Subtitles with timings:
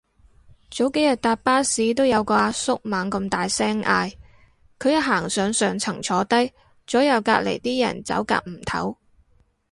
[0.71, 4.11] 早幾日搭巴士都有個阿叔猛咁大聲嗌，
[4.79, 6.51] 佢一行上上層坐低，
[6.87, 8.95] 左右隔離啲人走夾唔唞